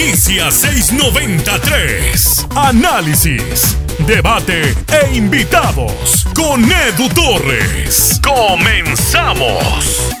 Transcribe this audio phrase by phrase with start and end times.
[0.00, 2.48] Inicia 693.
[2.56, 3.76] Análisis,
[4.06, 8.18] debate e invitados con Edu Torres.
[8.24, 10.16] Comenzamos.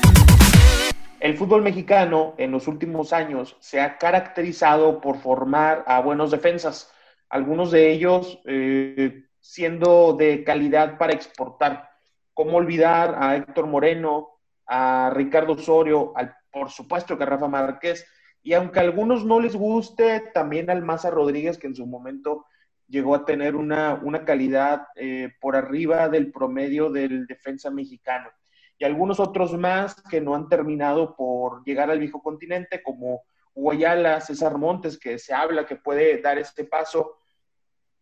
[1.18, 6.92] El fútbol mexicano en los últimos años se ha caracterizado por formar a buenos defensas,
[7.30, 11.88] algunos de ellos eh, siendo de calidad para exportar.
[12.34, 14.28] ¿Cómo olvidar a Héctor Moreno,
[14.66, 18.06] a Ricardo Osorio, al, por supuesto que Rafa Márquez,
[18.42, 22.46] y aunque a algunos no les guste, también al Maza Rodríguez, que en su momento
[22.88, 28.30] llegó a tener una, calidad eh, por arriba del promedio del defensa mexicano.
[28.78, 33.22] Y algunos otros más que no han terminado por llegar al viejo continente, como
[33.54, 37.18] Guayala, César Montes, que se habla que puede dar este paso,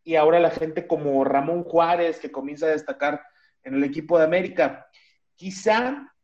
[0.04, 3.22] y ahora la gente como Ramón Juárez, que comienza a destacar
[3.64, 4.88] en el equipo de América.
[5.34, 6.14] Quizá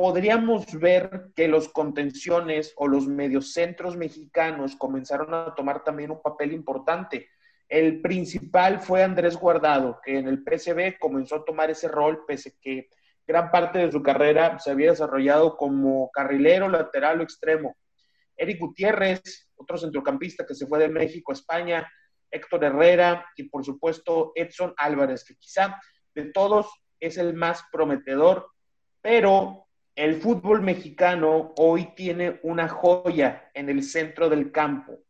[0.00, 6.54] podríamos ver que los contenciones o los mediocentros mexicanos comenzaron a tomar también un papel
[6.54, 7.28] importante.
[7.68, 12.56] El principal fue Andrés Guardado, que en el PSB comenzó a tomar ese rol, pese
[12.62, 12.88] que
[13.26, 17.76] gran parte de su carrera se había desarrollado como carrilero, lateral o extremo.
[18.38, 21.86] Eric Gutiérrez, otro centrocampista que se fue de México a España,
[22.30, 25.78] Héctor Herrera y por supuesto Edson Álvarez, que quizá
[26.14, 28.46] de todos es el más prometedor,
[29.02, 29.66] pero
[30.00, 35.00] el fútbol mexicano hoy tiene una joya en el centro del campo,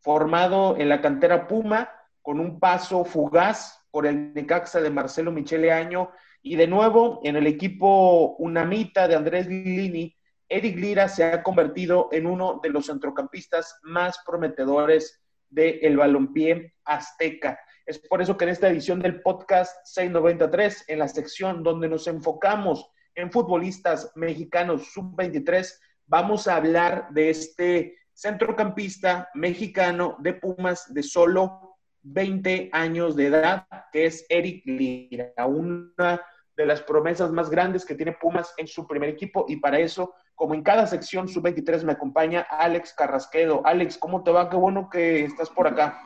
[0.00, 1.90] formado en la cantera Puma,
[2.22, 7.36] con un paso fugaz por el Necaxa de Marcelo Michele Año, y de nuevo en
[7.36, 10.16] el equipo Unamita de Andrés Lini,
[10.48, 17.60] Eric Lira se ha convertido en uno de los centrocampistas más prometedores del balompié azteca.
[17.84, 22.06] Es por eso que en esta edición del podcast 693, en la sección donde nos
[22.06, 25.68] enfocamos en futbolistas mexicanos sub-23,
[26.06, 33.66] vamos a hablar de este centrocampista mexicano de Pumas de solo 20 años de edad,
[33.92, 36.20] que es Eric Lira, una
[36.56, 40.14] de las promesas más grandes que tiene Pumas en su primer equipo y para eso,
[40.36, 43.62] como en cada sección sub-23 me acompaña Alex Carrasquedo.
[43.66, 44.48] Alex, ¿cómo te va?
[44.48, 46.00] Qué bueno que estás por acá.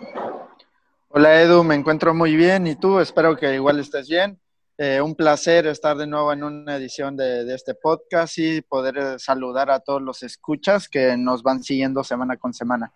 [1.08, 4.40] Hola Edu, me encuentro muy bien y tú, espero que igual estés bien.
[4.84, 9.16] Eh, un placer estar de nuevo en una edición de, este podcast y poder eh,
[9.16, 12.92] saludar a todos los escuchas que nos van siguiendo semana con semana.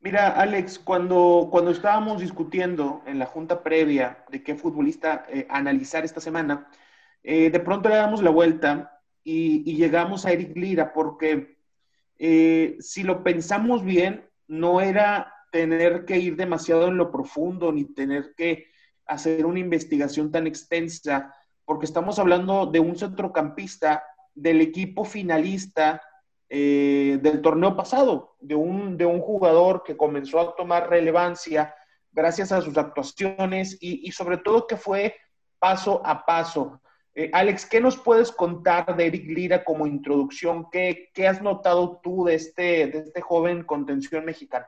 [0.00, 6.02] Mira, Alex, cuando, cuando estábamos discutiendo en la junta previa de qué futbolista eh, analizar
[6.02, 6.66] esta semana,
[7.22, 11.58] de pronto le damos la vuelta y, y llegamos a Eric Lira, porque
[12.18, 18.34] si lo pensamos bien, no era tener que ir demasiado en lo profundo ni tener
[18.34, 18.71] que
[19.12, 21.34] hacer una investigación tan extensa,
[21.64, 26.02] porque estamos hablando de un centrocampista del equipo finalista
[26.48, 31.74] eh, del torneo pasado, de un, de un jugador que comenzó a tomar relevancia
[32.10, 35.16] gracias a sus actuaciones y, sobre todo que fue
[35.58, 36.80] paso a paso.
[37.14, 40.68] Eh, Alex, ¿qué nos puedes contar de Eric Lira como introducción?
[40.70, 44.66] ¿Qué, qué has notado tú de este, de este joven contención mexicano?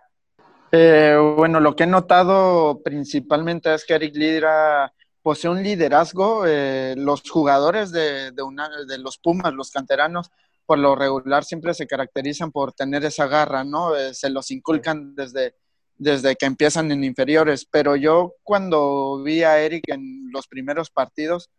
[0.77, 4.93] Eh, bueno, lo que he notado principalmente es que Eric Lira
[5.23, 6.47] posee un liderazgo.
[6.49, 10.33] Eh, los jugadores de, de, los Pumas, los canteranos,
[10.67, 13.95] por lo regular siempre se caracterizan por tener esa garra, ¿no?
[13.95, 15.55] Eh, se los inculcan desde,
[15.97, 17.69] desde que empiezan en inferiores.
[17.71, 21.51] Pero yo cuando vi a Eric en los primeros partidos,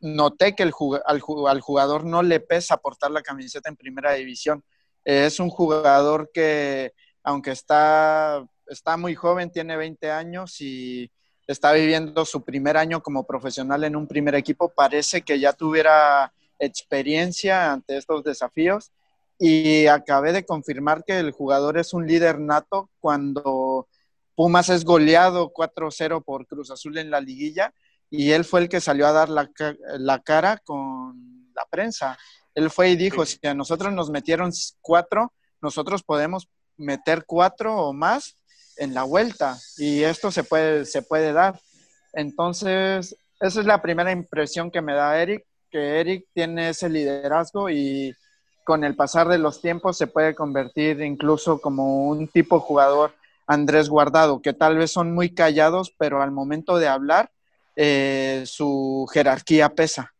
[0.00, 0.72] noté que el,
[1.06, 4.64] al jugador no le pesa portar la camiseta en primera división.
[5.04, 11.10] es un jugador que aunque está, está muy joven, tiene 20 años y
[11.46, 16.32] está viviendo su primer año como profesional en un primer equipo, parece que ya tuviera
[16.58, 18.92] experiencia ante estos desafíos
[19.38, 23.88] y acabé de confirmar que el jugador es un líder nato cuando
[24.36, 27.74] Pumas es goleado 4-0 por Cruz Azul en la liguilla
[28.08, 29.50] y él fue el que salió a dar la,
[29.98, 32.18] la cara con la prensa.
[32.54, 36.48] Él fue y dijo, si a nosotros nos metieron cuatro, nosotros podemos
[36.82, 38.36] meter cuatro o más
[38.76, 41.58] en la vuelta y esto se puede, se puede dar.
[42.12, 47.70] Entonces, esa es la primera impresión que me da Eric, que Eric tiene ese liderazgo
[47.70, 48.14] y
[48.64, 53.14] con el pasar de los tiempos se puede convertir incluso como un tipo jugador
[53.46, 57.30] Andrés Guardado, que tal vez son muy callados, pero al momento de hablar,
[57.74, 60.14] eh, su jerarquía pesa.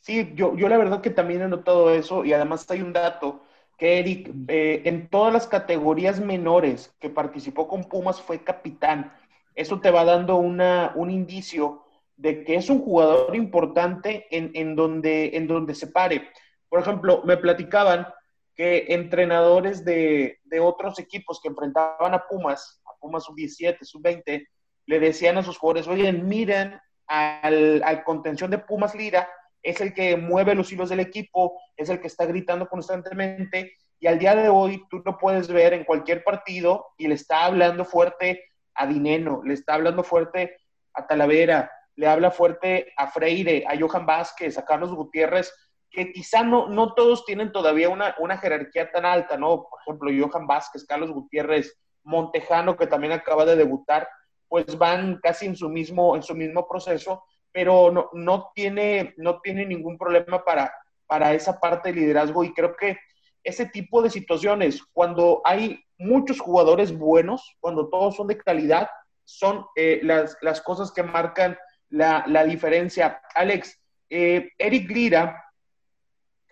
[0.00, 3.42] Sí, yo, yo la verdad que también he notado eso y además hay un dato
[3.78, 9.12] que Eric eh, en todas las categorías menores que participó con Pumas fue capitán.
[9.54, 11.84] Eso te va dando una, un indicio
[12.16, 16.28] de que es un jugador importante en, donde, en donde se pare.
[16.68, 18.08] Por ejemplo, me platicaban
[18.56, 24.48] que entrenadores de, de otros equipos que enfrentaban a Pumas, a Pumas sub-17, sub-20,
[24.86, 29.28] le decían a sus jugadores, oye, miren al, al contención de Pumas Lira,
[29.68, 34.06] es el que mueve los hilos del equipo, es el que está gritando constantemente y
[34.06, 37.84] al día de hoy tú lo puedes ver en cualquier partido y le está hablando
[37.84, 38.44] fuerte
[38.74, 40.56] a Dineno, le está hablando fuerte
[40.94, 45.52] a Talavera, le habla fuerte a Freire, a Johan Vázquez, a Carlos Gutiérrez,
[45.90, 49.66] que quizá no, no todos tienen todavía una, una jerarquía tan alta, ¿no?
[49.68, 54.08] Por ejemplo, Johan Vázquez, Carlos Gutiérrez, Montejano, que también acaba de debutar,
[54.46, 57.24] pues van casi en su mismo, en su mismo proceso,
[57.58, 60.72] pero no, no, tiene, no tiene ningún problema para,
[61.08, 62.96] para esa parte de liderazgo y creo que
[63.42, 68.88] ese tipo de situaciones, cuando hay muchos jugadores buenos, cuando todos son de calidad,
[69.24, 71.58] son eh, las, las, cosas que marcan
[71.88, 73.20] la, la diferencia.
[73.34, 73.76] Alex,
[74.08, 75.44] eh, Eric Lira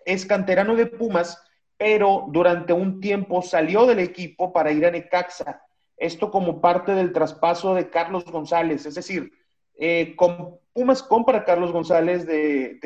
[0.03, 1.41] es canterano de Pumas,
[1.77, 5.61] pero durante un tiempo salió del equipo para ir a Necaxa.
[5.95, 9.31] Esto como parte del traspaso de Carlos González, es decir,
[9.77, 12.77] eh, con Pumas compra a Carlos González de,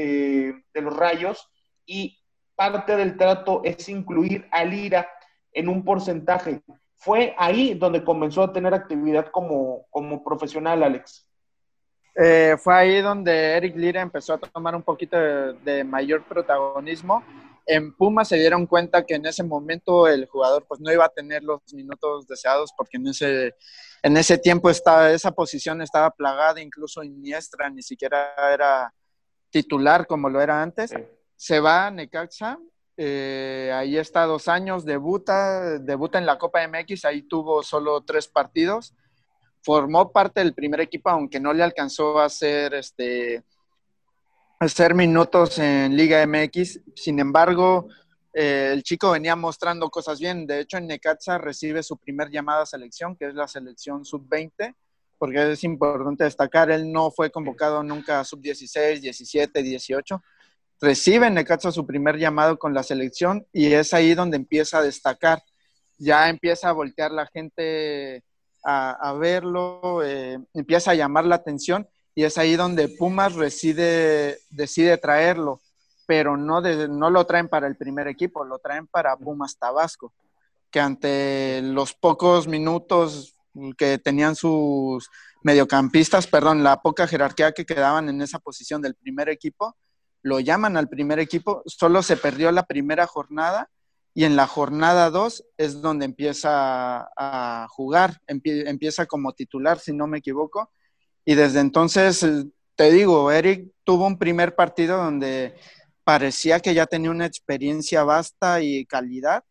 [0.73, 1.49] de, los Rayos
[1.85, 2.17] y
[2.55, 5.09] parte del trato es incluir a Lira
[5.51, 6.61] en un porcentaje.
[6.95, 11.27] Fue ahí donde comenzó a tener actividad como, como profesional, Alex.
[12.15, 17.23] Eh, fue ahí donde Eric Lira empezó a tomar un poquito de, mayor protagonismo.
[17.65, 21.09] En Pumas se dieron cuenta que en ese momento el jugador pues no iba a
[21.09, 23.55] tener los minutos deseados porque en ese,
[24.01, 28.93] en ese tiempo estaba, esa posición estaba plagada, incluso Iniestra ni siquiera era
[29.49, 30.91] titular como lo era antes.
[31.35, 32.57] Se va a Necaxa,
[32.97, 38.27] eh, ahí está dos años, debuta, debuta en la Copa MX, ahí tuvo solo tres
[38.27, 38.93] partidos,
[39.63, 43.43] formó parte del primer equipo, aunque no le alcanzó a hacer, este,
[44.61, 47.87] hacer minutos en Liga MX, sin embargo,
[48.31, 52.61] eh, el chico venía mostrando cosas bien, de hecho en Necaxa recibe su primer llamada
[52.61, 54.75] a selección, que es la selección sub-20,
[55.17, 60.21] porque es importante destacar, él no fue convocado nunca a sub-16, 17, 18,
[60.79, 65.41] recibe Necaxa su primer llamado con la selección y es ahí donde empieza a destacar.
[65.97, 68.23] Ya empieza a voltear la gente
[68.63, 74.97] a, verlo, eh, empieza a llamar la atención y es ahí donde Pumas decide, decide
[74.97, 75.61] traerlo,
[76.05, 80.13] pero no, no lo traen para el primer equipo, lo traen para Pumas Tabasco,
[80.69, 83.35] que ante los pocos minutos
[83.77, 85.09] que tenían sus
[85.43, 89.75] mediocampistas, perdón, la poca jerarquía que quedaban en esa posición del primer equipo,
[90.21, 93.69] lo llaman al primer equipo, solo se perdió la primera jornada
[94.13, 100.05] y en la jornada 2 es donde empieza a jugar, empieza como titular, si no
[100.05, 100.71] me equivoco.
[101.25, 102.25] Y desde entonces,
[102.75, 105.55] te digo, Eric tuvo un primer partido donde
[106.03, 109.43] parecía que ya tenía una experiencia vasta y calidad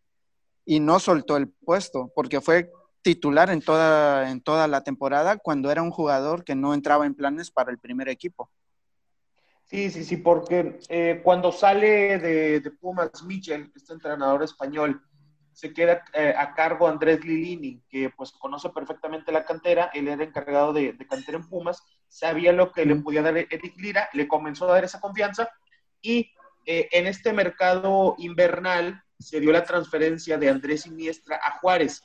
[0.65, 2.71] y no soltó el puesto, porque fue
[3.03, 7.15] titular en toda, en toda la temporada cuando era un jugador que no entraba en
[7.15, 8.51] planes para el primer equipo.
[9.65, 15.01] Sí, sí, sí, porque eh, cuando sale de, Pumas Michel, este entrenador español,
[15.61, 20.25] se queda eh, a cargo Andrés Lilini, que pues conoce perfectamente la cantera, él era
[20.25, 24.27] encargado de, de cantera en Pumas, sabía lo que le podía dar Eric Lira, le
[24.27, 25.51] comenzó a dar esa confianza.
[26.01, 26.31] Y
[26.65, 32.05] eh, en este mercado invernal se dio la transferencia de Andrés Iniestra a Juárez.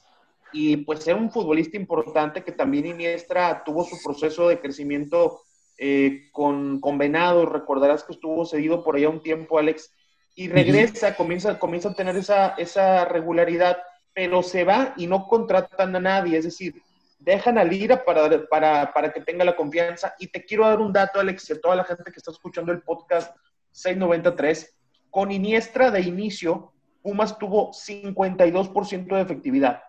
[0.52, 5.40] Y pues era un futbolista importante que también Iniestra tuvo su proceso de crecimiento
[5.78, 9.94] eh, con, con Venado, recordarás que estuvo cedido por allá un tiempo, Alex,
[10.36, 13.78] y regresa, comienza, comienza a tener esa, esa regularidad,
[14.14, 16.82] pero se va y no contratan a nadie, es decir,
[17.20, 20.14] dejan a Lira para, para, para que tenga la confianza.
[20.20, 22.74] Y te quiero dar un dato, Alex, y a toda la gente que está escuchando
[22.74, 23.36] el podcast
[23.72, 24.76] 693,
[25.10, 29.82] con Iniestra de inicio, Pumas tuvo 52% de efectividad.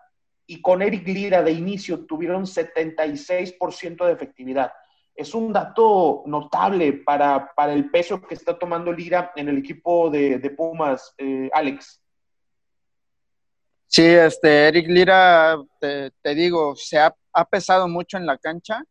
[0.45, 4.71] Y con Eric Lira de inicio tuvieron 76% de efectividad
[5.17, 10.39] es un dato notable para, el peso que está tomando Lira en el equipo de,
[10.55, 11.99] Pumas, eh, Alex.
[13.87, 17.15] Sí, este, Eric Lira, te, digo, se ha,
[17.49, 18.83] pesado mucho en la cancha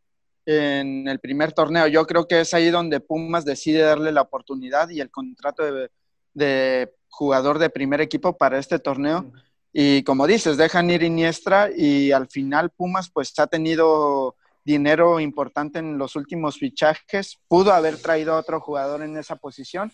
[0.45, 1.87] en el primer torneo.
[1.87, 5.90] Yo creo que es ahí donde Pumas decide darle la oportunidad y el contrato de,
[6.35, 9.33] de jugador de primer equipo para este torneo.
[9.73, 14.35] Y como dices, dejan ir Iniestra y al final Pumas pues ha tenido
[14.67, 17.39] dinero importante en los últimos fichajes.
[17.47, 19.93] Pudo haber traído a otro jugador en esa posición,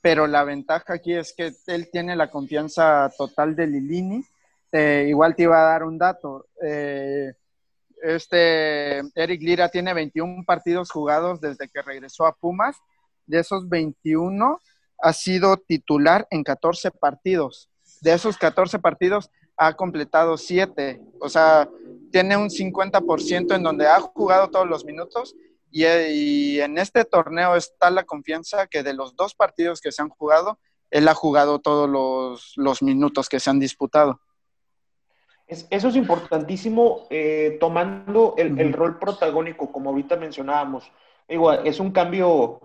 [0.00, 4.24] pero la ventaja aquí es que él tiene la confianza total de Lilini.
[4.72, 6.46] Eh, igual te iba a dar un dato.
[6.62, 7.34] Eh,
[8.02, 12.76] este Eric Lira tiene 21 partidos jugados desde que regresó a Pumas.
[13.26, 14.60] De esos 21
[14.98, 17.68] ha sido titular en 14 partidos.
[18.00, 21.02] de esos 14 partidos ha completado 7.
[21.20, 21.68] O sea,
[22.16, 25.36] tiene un 50% en donde ha jugado todos los minutos
[25.70, 30.08] y, en este torneo está la confianza que de los dos partidos que se han
[30.08, 30.58] jugado,
[30.90, 34.18] él ha jugado todos los, minutos que se han disputado.
[35.46, 40.90] eso es importantísimo, eh, tomando el, el, rol protagónico, como ahorita mencionábamos.
[41.28, 42.62] Igual, es un cambio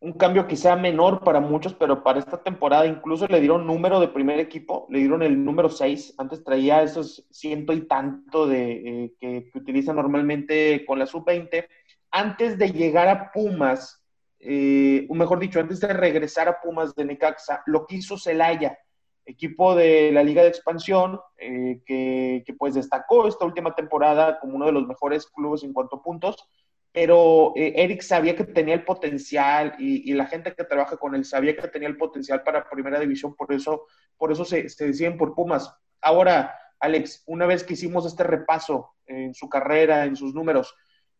[0.00, 4.08] un cambio quizá menor para muchos, pero para esta temporada incluso le dieron número de
[4.08, 9.14] primer equipo, le dieron el número 6, antes traía esos ciento y tanto de, eh,
[9.18, 11.66] que, utiliza normalmente con la sub-20.
[12.10, 14.02] Antes de llegar a Pumas,
[14.38, 18.78] eh, o mejor dicho, antes de regresar a Pumas de Necaxa, lo que hizo Celaya,
[19.24, 24.56] equipo de la Liga de Expansión, eh, que, que pues destacó esta última temporada como
[24.56, 26.48] uno de los mejores clubes en cuanto a puntos,
[26.96, 31.26] pero eh, Eric sabía que tenía el potencial y, la gente que trabaja con él
[31.26, 33.84] sabía que tenía el potencial para primera división, por eso,
[34.16, 35.70] por eso se, deciden por Pumas.
[36.00, 40.74] Ahora, Alex, una vez que hicimos este repaso en su carrera, en sus números,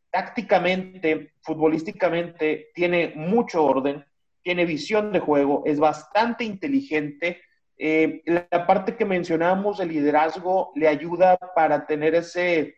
[0.09, 4.03] tácticamente, futbolísticamente, tiene mucho orden,
[4.41, 7.43] tiene visión de juego, es bastante inteligente.
[7.77, 12.76] Eh, la parte que mencionábamos, el liderazgo, le ayuda para tener ese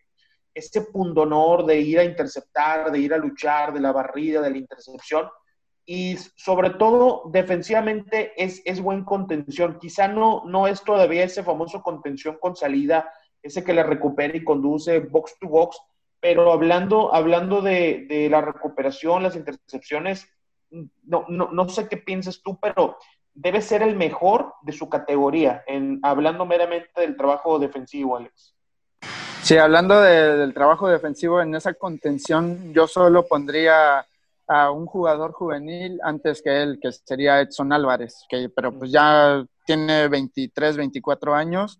[0.53, 4.57] ese pundonor de ir a interceptar, de ir a luchar, de la barrida, de la
[4.57, 5.27] intercepción.
[5.85, 9.79] Y sobre todo, defensivamente es, es buen contención.
[9.79, 14.43] Quizá no, no es todavía ese famoso contención con salida, ese que le recupera y
[14.43, 15.79] conduce box to box,
[16.19, 20.27] pero hablando, hablando de, de la recuperación, las intercepciones,
[20.69, 22.97] no, no, no, sé qué piensas tú, pero
[23.33, 28.55] debe ser el mejor de su categoría, en, hablando meramente del trabajo defensivo, Alex.
[29.49, 34.05] Sí, hablando del trabajo defensivo en esa contención, yo solo pondría
[34.45, 39.43] a un jugador juvenil antes que él, que sería Edson Álvarez, que, pero pues ya
[39.65, 41.79] tiene 23, 24 años.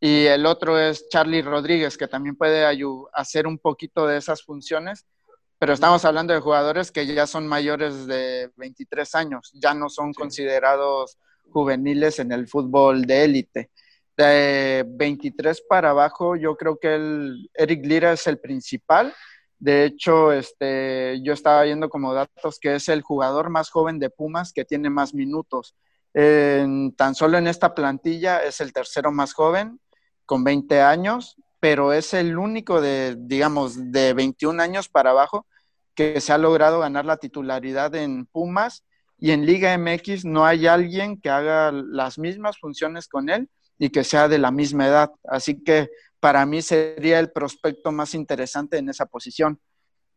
[0.00, 2.64] Y el otro es Charlie Rodríguez, que también puede
[3.12, 5.04] hacer un poquito de esas funciones,
[5.58, 10.14] pero estamos hablando de jugadores que ya son mayores de 23 años, ya no son
[10.14, 11.18] considerados
[11.50, 13.70] juveniles en el fútbol de élite
[14.28, 19.14] de 23 para abajo, yo creo que el Eric Lira es el principal.
[19.58, 24.10] De hecho, este, yo estaba viendo como datos que es el jugador más joven de
[24.10, 25.74] Pumas que tiene más minutos.
[26.12, 29.80] tan solo en esta plantilla es el tercero más joven,
[30.26, 35.46] con 20 años, pero es el único de, digamos, de 21 años para abajo
[35.94, 38.84] que se ha logrado ganar la titularidad en Pumas
[39.18, 43.50] y en Liga MX no hay alguien que haga las mismas funciones con él
[43.80, 45.10] y que sea de la misma edad.
[45.24, 45.88] Así que
[46.20, 49.58] para mí sería el prospecto más interesante en esa posición.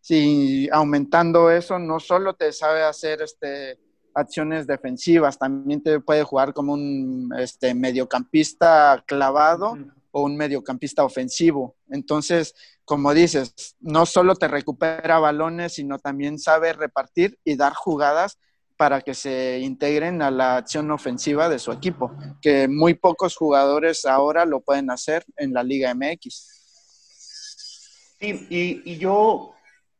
[0.01, 3.79] Si aumentando eso, no solo te sabe hacer este,
[4.13, 9.77] acciones defensivas, también te puede jugar como un este, mediocampista clavado
[10.11, 11.77] o un mediocampista ofensivo.
[11.89, 12.53] Entonces,
[12.83, 18.37] como dices, no solo te recupera balones, sino también sabe repartir y dar jugadas
[18.83, 22.11] para que se integren a la acción ofensiva de su equipo,
[22.41, 26.49] que muy pocos jugadores ahora lo pueden hacer en la Liga MX.
[28.19, 29.53] Sí, y, yo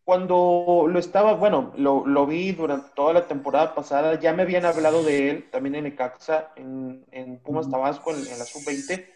[0.03, 5.01] cuando lo estaba, bueno, lo, vi durante toda la temporada pasada, ya me habían hablado
[5.01, 9.07] de él, también en Ecaxa, en, en Pumas Tabasco, en, en la sub-20.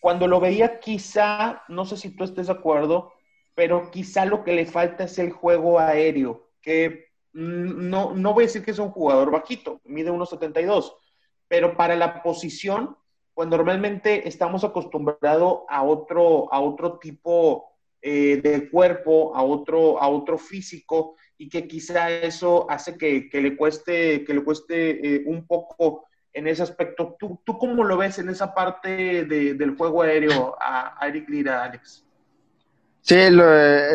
[0.00, 3.12] Cuando lo veía, quizá, no sé si tú estés de acuerdo,
[3.54, 7.05] pero quizá lo que le falta es el juego aéreo, que
[7.36, 10.94] no, no voy a decir que es un jugador bajito, mide 1,72,
[11.48, 12.96] pero para la posición,
[13.34, 17.66] pues normalmente estamos acostumbrados a otro, a otro tipo
[18.00, 23.54] eh, de cuerpo, a otro, a otro físico, y que quizá eso hace que, le
[23.54, 27.16] cueste, que le cueste eh, un poco en ese aspecto.
[27.18, 32.02] ¿Tú, ¿Tú cómo lo ves en esa parte del juego aéreo a, Eric Lira, Alex?
[33.02, 33.44] Sí, lo,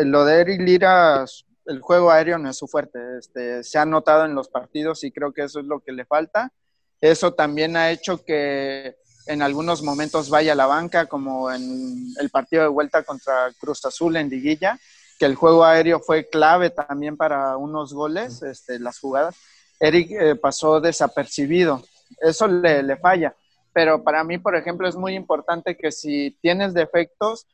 [0.04, 1.26] lo de Eric Lira
[1.66, 2.98] el juego aéreo no es su fuerte.
[3.18, 6.04] Este, se ha notado en los partidos y creo que eso es lo que le
[6.04, 6.52] falta.
[7.00, 12.30] Eso también ha hecho que en algunos momentos vaya a la banca, como en el
[12.30, 14.78] partido de vuelta contra Cruz Azul en Liguilla,
[15.18, 19.36] que el juego aéreo fue clave también para unos goles, este, las jugadas.
[19.78, 21.82] Eric eh, pasó desapercibido.
[22.20, 23.34] Eso le, le falla.
[23.72, 27.46] Pero para mí, por ejemplo, es muy importante que si tienes defectos,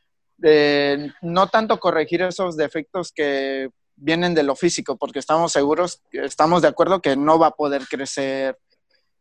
[0.42, 6.62] eh, no tanto corregir esos defectos que vienen de lo físico, porque estamos seguros, estamos
[6.62, 8.58] de acuerdo que no va a poder crecer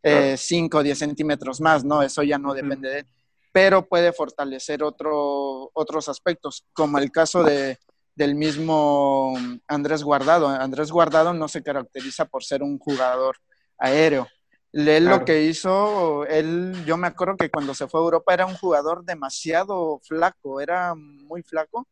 [0.04, 2.02] 5 o 10 centímetros más, ¿no?
[2.02, 3.08] Eso ya no depende de él,
[3.52, 7.78] pero puede fortalecer otro, otros aspectos, como el caso de,
[8.16, 9.34] del mismo
[9.68, 10.48] Andrés Guardado.
[10.48, 13.38] Andrés Guardado no se caracteriza por ser un jugador
[13.78, 14.28] aéreo.
[14.74, 18.46] Él lo que hizo, él, yo me acuerdo que cuando se fue a Europa era
[18.46, 21.88] un jugador demasiado flaco, era muy flaco.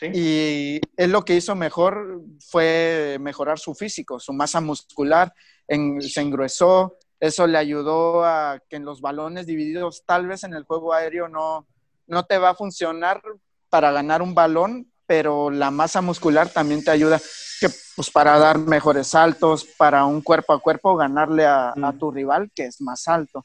[0.00, 5.32] Y él lo que hizo mejor fue mejorar su físico, su masa muscular,
[5.66, 10.64] se engruesó, eso le ayudó a que en los balones divididos, tal vez en el
[10.64, 11.66] juego aéreo no,
[12.06, 13.20] no te va a funcionar
[13.68, 17.20] para ganar un balón, pero la masa muscular también te ayuda
[17.60, 21.98] que, pues, para dar mejores saltos, para un cuerpo a cuerpo, ganarle a, mm.
[21.98, 23.44] tu rival que es más alto.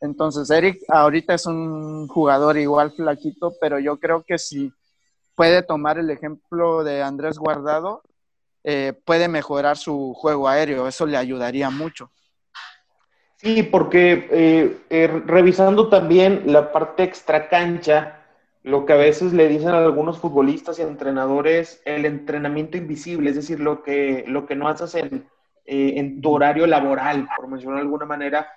[0.00, 4.72] Entonces, Eric ahorita es un jugador igual flaquito, pero yo creo que si
[5.38, 8.02] puede tomar el ejemplo de Andrés Guardado,
[8.64, 12.10] eh, puede mejorar su juego aéreo, eso le ayudaría mucho.
[13.36, 18.24] Sí, porque eh, eh, revisando también la parte extra cancha,
[18.64, 23.36] lo que a veces le dicen a algunos futbolistas y entrenadores, el entrenamiento invisible, es
[23.36, 25.28] decir, lo que, lo que no haces en,
[25.66, 28.48] eh, en tu horario laboral, por mencionar de alguna manera.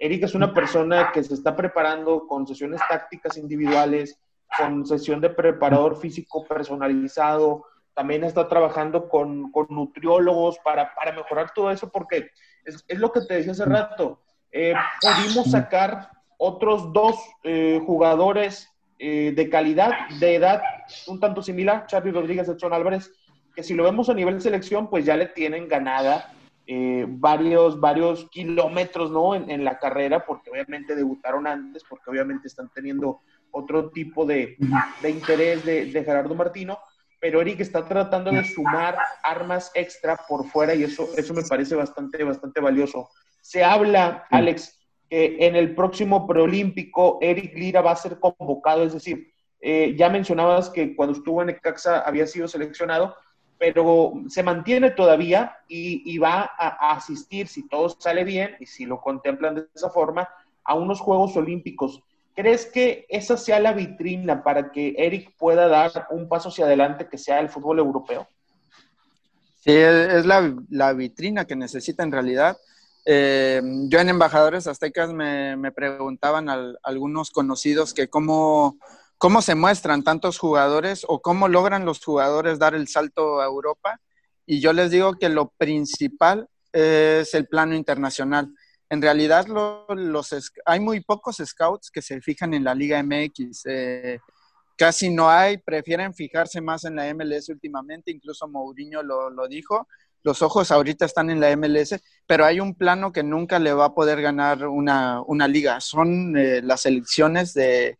[0.00, 4.18] Eric es una persona que se está preparando con sesiones tácticas individuales,
[4.58, 11.52] con sesión de preparador físico personalizado, también está trabajando con, con nutriólogos para, para, mejorar
[11.54, 12.30] todo eso, porque
[12.64, 14.20] es, lo que te decía hace rato.
[14.50, 18.68] Eh, pudimos sacar otros dos eh, jugadores
[18.98, 20.62] eh, de calidad, de edad
[21.06, 23.12] un tanto similar, Charlie Rodríguez, Edson Álvarez,
[23.54, 26.30] que si lo vemos a nivel selección, pues ya le tienen ganada
[27.06, 29.34] varios, varios kilómetros, ¿no?
[29.34, 33.20] En, la carrera, porque obviamente debutaron antes, porque obviamente están teniendo
[33.54, 34.56] otro tipo de,
[35.00, 36.78] de interés de, de, Gerardo Martino,
[37.20, 41.74] pero Eric está tratando de sumar armas extra por fuera y eso, eso me parece
[41.74, 43.08] bastante, bastante valioso.
[43.40, 49.32] Se habla, Alex, en el próximo preolímpico Eric Lira va a ser convocado, es decir,
[49.60, 53.16] eh, ya mencionabas que cuando estuvo en Ecaxa había sido seleccionado,
[53.58, 59.00] pero se mantiene todavía y, va a, asistir, si todo sale bien y si lo
[59.00, 60.28] contemplan de esa forma,
[60.64, 62.02] a unos Juegos Olímpicos.
[62.34, 67.08] ¿Crees que esa sea la vitrina para que Eric pueda dar un paso hacia adelante
[67.08, 68.28] que sea el fútbol europeo?
[69.60, 72.56] Sí, es la, la vitrina que necesita en realidad
[73.06, 76.48] eh, yo en Embajadores Aztecas me, preguntaban
[76.82, 78.78] algunos conocidos que cómo,
[79.18, 84.00] cómo se muestran tantos jugadores o cómo logran los jugadores dar el salto a Europa.
[84.46, 88.54] Y yo les digo que lo principal es el plano internacional.
[88.94, 93.62] En realidad los, hay muy pocos scouts que se fijan en la Liga MX.
[93.66, 94.18] Eh,
[94.76, 99.86] casi no hay, prefieren fijarse más en la MLS últimamente, incluso Mourinho lo, lo dijo
[100.24, 103.84] los ojos ahorita están en la MLS, pero hay un plano que nunca le va
[103.86, 105.80] a poder ganar una, liga.
[105.80, 107.98] Son eh, las elecciones de,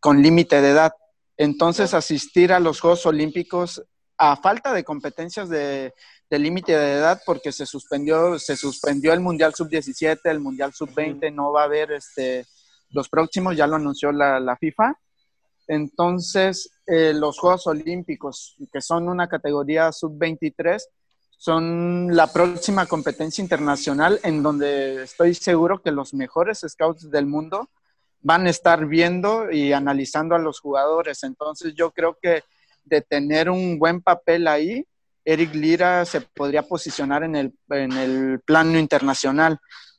[0.00, 0.92] con límite de edad.
[1.36, 3.82] Entonces, asistir a los Juegos Olímpicos
[4.24, 5.92] a falta de competencias de,
[6.30, 11.50] límite de edad, porque se suspendió, se suspendió el Mundial Sub-17, el Mundial Sub-20, no
[11.50, 12.46] va a haber este,
[12.90, 14.96] los próximos, ya lo anunció la, FIFA.
[15.66, 20.80] Entonces, eh, los Juegos Olímpicos, que son una categoría Sub-23,
[21.36, 27.70] son la próxima competencia internacional en donde estoy seguro que los mejores scouts del mundo
[28.20, 31.24] van a estar viendo y analizando a los jugadores.
[31.24, 32.44] Entonces yo creo que
[32.84, 34.86] de tener un buen papel ahí,
[35.24, 39.58] Eric Lira se podría posicionar en el, en el plano internacional,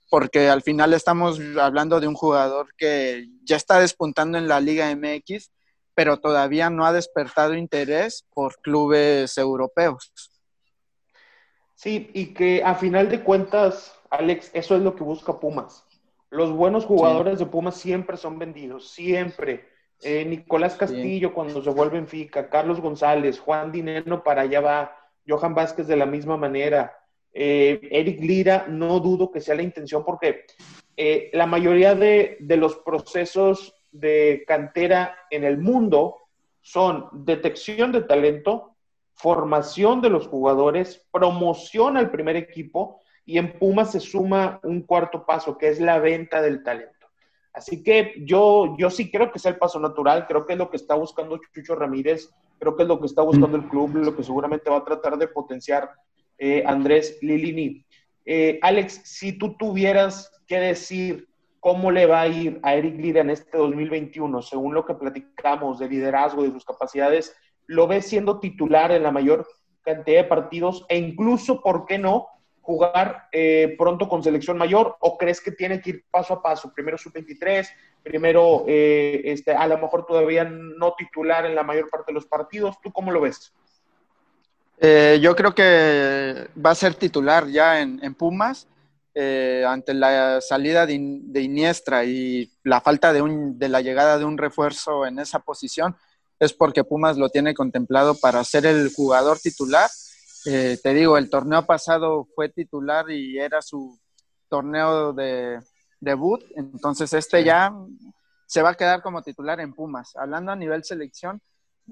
[0.10, 4.93] porque al final estamos hablando de un jugador que ya está despuntando en la Liga
[4.96, 5.52] MX,
[5.96, 10.12] pero todavía no ha despertado interés por clubes europeos.
[11.76, 15.84] Sí, y que a final de cuentas, Alex, eso es lo que busca Pumas.
[16.30, 19.73] Los buenos jugadores de Pumas siempre son vendidos, siempre.
[20.04, 24.98] Eh, Nicolás Castillo cuando se vuelve en FICA, Carlos González, Juan Dineno para allá va,
[25.28, 26.98] Johan Vázquez de la misma manera,
[27.34, 30.46] eh, Eric Lira, no dudo que sea la intención porque
[30.96, 36.18] eh, la mayoría de, de los procesos de cantera en el mundo
[36.62, 38.76] son detección de talento,
[39.13, 45.26] formación de los jugadores, promoción al primer equipo y en Pumas se suma un cuarto
[45.26, 46.93] paso, que es la venta del talento.
[47.54, 50.72] Así que yo, yo sí creo que es el paso natural, creo que es lo
[50.72, 54.16] que está buscando Chucho Ramírez, creo que es lo que está buscando el club, lo
[54.16, 55.92] que seguramente va a tratar de potenciar
[56.39, 57.86] eh, Andrés Lilini.
[58.26, 61.28] Eh, Alex, si tú tuvieras que decir
[61.60, 65.78] cómo le va a ir a Eric Lira en este 2021, según lo que platicamos
[65.78, 67.36] de liderazgo, de sus capacidades,
[67.68, 69.48] lo ves siendo titular en la mayor
[69.84, 72.28] cantidad de partidos e incluso, ¿por qué no?,
[72.63, 76.73] jugar eh, pronto con selección mayor o crees que tiene que ir paso a paso?
[76.73, 77.67] Primero sub-23,
[78.02, 82.26] primero eh, este, a lo mejor todavía no titular en la mayor parte de los
[82.26, 82.82] partidos.
[82.82, 83.54] ¿Tú cómo lo ves?
[84.80, 88.67] Eh, yo creo que va a ser titular ya en, en, Pumas,
[89.13, 94.26] eh, ante la salida de, Iniestra y la falta de, un, de la llegada de
[94.26, 95.95] un refuerzo en esa posición,
[96.39, 99.89] es porque Pumas lo tiene contemplado para ser el jugador titular.
[100.46, 103.98] Eh, te digo, el torneo pasado fue titular y era su
[104.50, 105.60] torneo de
[106.00, 107.74] debut, entonces este ya
[108.46, 110.16] se va a quedar como titular en Pumas.
[110.16, 111.42] Hablando a nivel selección,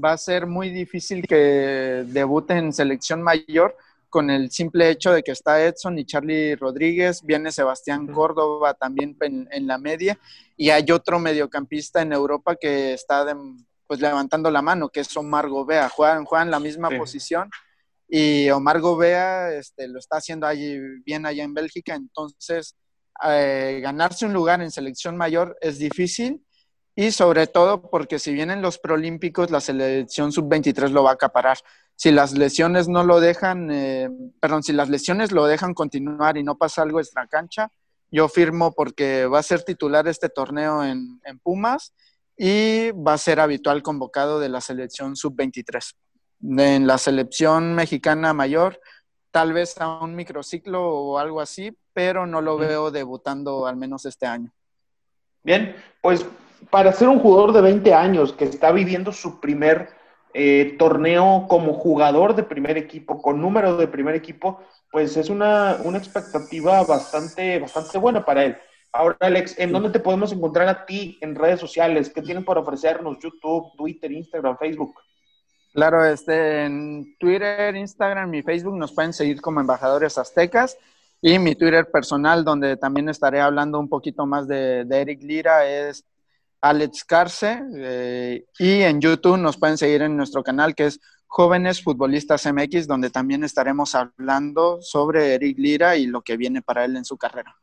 [0.03, 3.75] va a ser muy difícil que debute en selección mayor
[4.09, 9.15] con el simple hecho de que está Edson y Charlie Rodríguez, viene Sebastián Córdoba también
[9.21, 10.19] en, la media
[10.57, 13.25] y hay otro mediocampista en Europa que está
[13.87, 17.49] pues levantando la mano, que es Omar Gobea, juegan, juegan la misma posición
[18.13, 22.75] y Omar Gobea este, lo está haciendo allí, bien allá en Bélgica, entonces
[23.25, 26.45] eh, ganarse un lugar en selección mayor es difícil
[26.93, 31.57] y sobre todo porque si vienen los proolímpicos, la selección sub-23 lo va a acaparar
[31.95, 36.43] si las lesiones no lo dejan, eh, perdón, si las lesiones lo dejan continuar y
[36.43, 37.71] no pasa algo extra cancha,
[38.09, 41.93] yo firmo porque va a ser titular este torneo en, Pumas
[42.35, 45.93] y va a ser habitual convocado de la selección sub-23.
[46.43, 48.79] En la selección mexicana mayor,
[49.31, 54.05] tal vez a un microciclo o algo así, pero no lo veo debutando al menos
[54.05, 54.51] este año.
[55.43, 56.25] Bien, pues
[56.69, 59.89] para ser un jugador de 20 años que está viviendo su primer
[60.33, 65.77] eh, torneo como jugador de primer equipo, con número de primer equipo, pues es una,
[65.95, 68.57] expectativa bastante, bastante buena para él.
[68.93, 72.09] Ahora, Alex, ¿en dónde te podemos encontrar a ti en redes sociales?
[72.13, 73.19] ¿Qué tienen por ofrecernos?
[73.19, 74.93] YouTube, Twitter, Instagram, Facebook.
[75.73, 80.77] Claro, este, en Twitter, Instagram y Facebook nos pueden seguir como embajadores aztecas
[81.21, 86.03] y mi Twitter personal, donde también estaré hablando un poquito más de, Eric Lira, es
[86.59, 87.61] Alex Carce.
[87.75, 92.87] Eh, y en YouTube nos pueden seguir en nuestro canal que es Jóvenes Futbolistas MX,
[92.87, 97.17] donde también estaremos hablando sobre Eric Lira y lo que viene para él en su
[97.17, 97.55] carrera.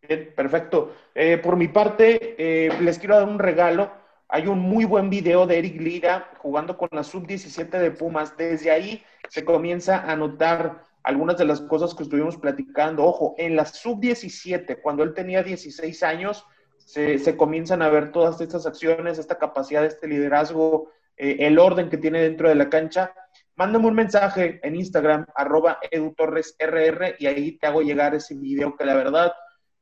[0.00, 0.94] Bien, perfecto.
[1.14, 3.92] Eh, por mi parte, eh, les quiero dar un regalo.
[4.28, 8.36] Hay un muy buen video de Eric Lira jugando con la sub-17 de Pumas.
[8.36, 13.04] Desde ahí se comienza a notar algunas de las cosas que estuvimos platicando.
[13.04, 16.44] Ojo, en la sub-17, cuando él tenía 16 años,
[16.78, 21.96] se, comienzan a ver todas estas acciones, esta capacidad, este liderazgo, eh, el orden que
[21.96, 23.14] tiene dentro de la cancha.
[23.54, 28.84] Mándame un mensaje en Instagram, arroba edutorresrr, y ahí te hago llegar ese video que
[28.84, 29.32] la verdad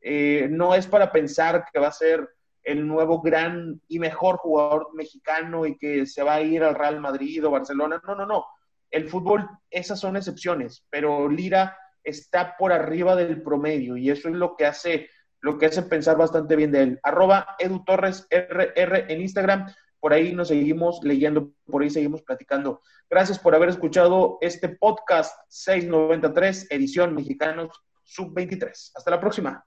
[0.02, 2.28] eh, no es para pensar que va a ser
[2.64, 6.98] el nuevo gran y mejor jugador mexicano y que se va a ir al Real
[6.98, 8.00] Madrid o Barcelona.
[8.06, 8.46] No, no, no.
[8.90, 14.34] El fútbol, esas son excepciones, pero Lira está por arriba del promedio y eso es
[14.34, 15.08] lo que hace
[15.44, 17.00] lo que hace pensar bastante bien de él.
[17.02, 19.66] Arroba Edu Torres RR en Instagram.
[20.00, 22.80] Por ahí nos seguimos leyendo, por ahí seguimos platicando.
[23.10, 28.92] Gracias por haber escuchado este podcast 693, edición Mexicanos Sub-23.
[28.94, 29.66] Hasta la próxima.